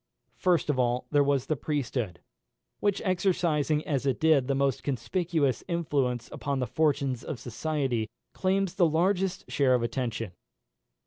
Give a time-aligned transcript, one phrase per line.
[0.37, 2.21] First of all, there was the priesthood,
[2.79, 8.73] which, exercising as it did the most conspicuous influence upon the fortunes of society, claims
[8.73, 10.31] the largest share of attention.